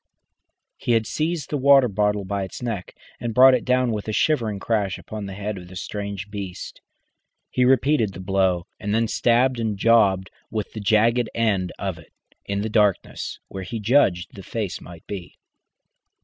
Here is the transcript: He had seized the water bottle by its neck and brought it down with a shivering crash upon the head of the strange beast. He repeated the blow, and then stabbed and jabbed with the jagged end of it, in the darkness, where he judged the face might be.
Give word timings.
He 0.77 0.93
had 0.93 1.05
seized 1.05 1.51
the 1.51 1.59
water 1.59 1.87
bottle 1.87 2.25
by 2.25 2.41
its 2.41 2.63
neck 2.63 2.95
and 3.19 3.35
brought 3.35 3.53
it 3.53 3.63
down 3.63 3.91
with 3.91 4.07
a 4.07 4.11
shivering 4.11 4.57
crash 4.57 4.97
upon 4.97 5.27
the 5.27 5.35
head 5.35 5.59
of 5.59 5.67
the 5.67 5.75
strange 5.75 6.31
beast. 6.31 6.81
He 7.51 7.65
repeated 7.65 8.13
the 8.13 8.19
blow, 8.19 8.65
and 8.79 8.95
then 8.95 9.07
stabbed 9.07 9.59
and 9.59 9.77
jabbed 9.77 10.31
with 10.49 10.73
the 10.73 10.79
jagged 10.79 11.29
end 11.35 11.71
of 11.77 11.99
it, 11.99 12.13
in 12.45 12.63
the 12.63 12.67
darkness, 12.67 13.37
where 13.47 13.61
he 13.61 13.79
judged 13.79 14.33
the 14.33 14.41
face 14.41 14.81
might 14.81 15.05
be. 15.05 15.37